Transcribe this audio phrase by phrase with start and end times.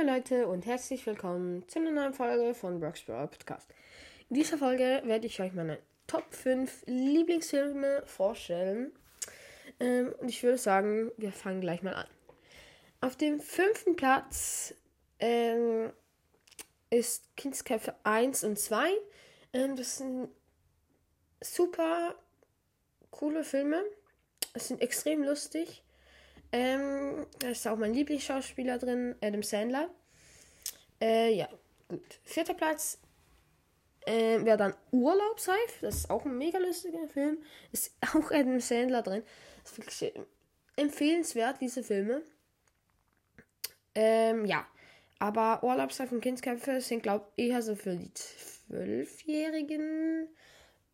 [0.00, 3.68] Hallo Leute und herzlich willkommen zu einer neuen Folge von Brock's Brawl Podcast.
[4.30, 8.92] In dieser Folge werde ich euch meine Top 5 Lieblingsfilme vorstellen.
[9.78, 12.06] Ähm, und ich würde sagen, wir fangen gleich mal an.
[13.02, 14.74] Auf dem fünften Platz
[15.18, 15.92] ähm,
[16.88, 18.90] ist Kindsköpfe 1 und 2.
[19.52, 20.30] Ähm, das sind
[21.42, 22.14] super
[23.10, 23.84] coole Filme.
[24.54, 25.82] Es sind extrem lustig.
[26.52, 29.90] Ähm, da ist auch mein Lieblingsschauspieler drin, Adam Sandler.
[31.00, 31.48] Äh, ja,
[31.88, 32.20] gut.
[32.24, 32.98] Vierter Platz
[34.06, 35.78] äh, wäre dann Urlaubsreif.
[35.80, 37.38] Das ist auch ein mega lustiger Film.
[37.72, 39.22] Ist auch Adam Sandler drin.
[39.64, 40.12] Ist wirklich
[40.76, 42.22] empfehlenswert, diese Filme.
[43.94, 44.66] Ähm, ja.
[45.18, 50.28] Aber Urlaubsreif und Kindsköpfe sind, glaube ich, eher so für die Zwölfjährigen.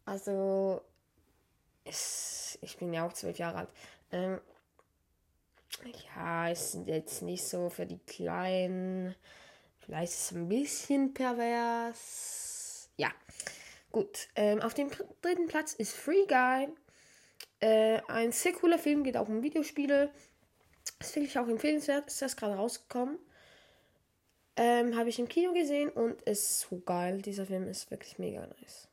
[0.04, 0.82] Also,
[1.84, 3.68] ich bin ja auch zwölf Jahre alt.
[4.10, 4.40] Ähm,
[5.84, 9.14] ja, ist jetzt nicht so für die Kleinen.
[9.78, 12.90] Vielleicht ist es ein bisschen pervers.
[12.96, 13.10] Ja,
[13.92, 14.28] gut.
[14.34, 14.90] Ähm, auf dem
[15.22, 16.68] dritten Platz ist Free Guy.
[17.60, 20.10] Äh, ein sehr cooler Film, geht auch um Videospiele.
[20.98, 22.06] Das finde ich auch empfehlenswert.
[22.06, 23.18] Ist das gerade rausgekommen?
[24.56, 27.22] Ähm, Habe ich im Kino gesehen und ist so geil.
[27.22, 28.88] Dieser Film ist wirklich mega nice.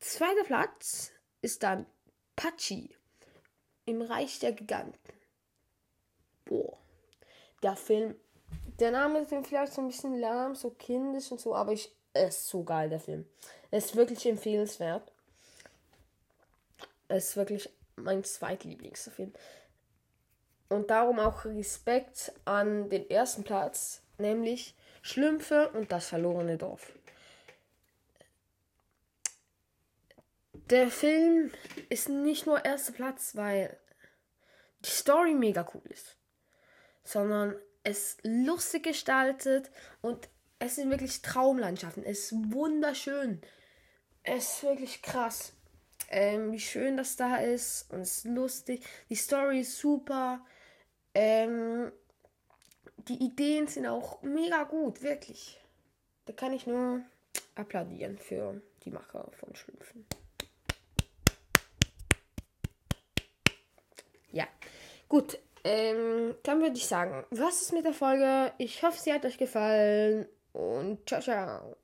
[0.00, 1.86] Zweiter Platz ist dann
[2.36, 2.94] Pachi
[3.86, 5.13] im Reich der Giganten.
[6.44, 6.76] Boah.
[7.62, 8.14] Der Film,
[8.78, 12.38] der Name ist vielleicht so ein bisschen lahm, so kindisch und so, aber ich, es
[12.38, 13.26] ist so geil, der Film.
[13.70, 15.10] Es ist wirklich empfehlenswert.
[17.08, 19.32] Es ist wirklich mein zweitlieblingsster Film.
[20.68, 26.92] Und darum auch Respekt an den ersten Platz, nämlich Schlümpfe und das verlorene Dorf.
[30.70, 31.50] Der Film
[31.90, 33.78] ist nicht nur erster Platz, weil
[34.80, 36.16] die Story mega cool ist,
[37.04, 42.04] sondern es lustig gestaltet und es sind wirklich Traumlandschaften.
[42.04, 43.40] Es ist wunderschön.
[44.22, 45.52] Es ist wirklich krass,
[46.08, 48.84] ähm, wie schön das da ist und es ist lustig.
[49.10, 50.44] Die Story ist super.
[51.14, 51.92] Ähm,
[53.08, 55.60] die Ideen sind auch mega gut, wirklich.
[56.24, 57.02] Da kann ich nur
[57.54, 60.06] applaudieren für die Macher von Schlümpfen.
[64.32, 64.48] Ja,
[65.08, 65.38] gut.
[65.64, 68.52] Ähm, dann würde ich sagen, was ist mit der Folge?
[68.58, 71.76] Ich hoffe, sie hat euch gefallen und ciao, ciao.